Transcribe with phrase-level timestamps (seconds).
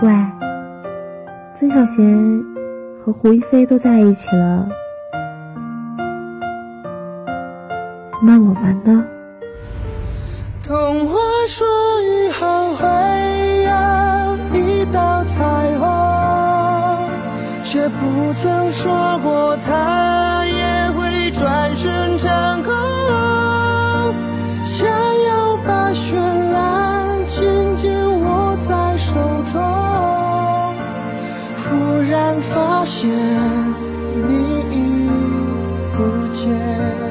[0.00, 0.14] 喂，
[1.52, 2.44] 曾小贤
[2.96, 4.68] 和胡一菲都在一起了，
[8.22, 9.04] 那我们呢？
[10.62, 11.18] 童话
[11.48, 11.66] 说
[12.02, 12.86] 雨后会
[13.64, 13.70] 有
[14.56, 17.08] 一道彩虹，
[17.64, 19.74] 却不曾说过它
[32.28, 33.08] 然发现
[34.28, 35.08] 你已
[35.96, 37.07] 不见。